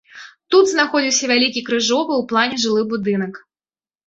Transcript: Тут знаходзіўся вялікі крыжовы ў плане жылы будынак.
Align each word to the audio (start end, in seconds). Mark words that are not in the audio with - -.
Тут 0.53 0.63
знаходзіўся 0.71 1.29
вялікі 1.31 1.63
крыжовы 1.67 2.13
ў 2.17 2.23
плане 2.33 2.55
жылы 2.65 2.81
будынак. 2.97 3.33